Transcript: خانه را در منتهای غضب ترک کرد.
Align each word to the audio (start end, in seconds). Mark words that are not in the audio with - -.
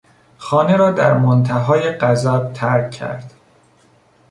خانه 0.37 0.75
را 0.77 0.91
در 0.91 1.17
منتهای 1.17 1.91
غضب 1.91 2.53
ترک 2.53 2.91
کرد. 2.91 3.33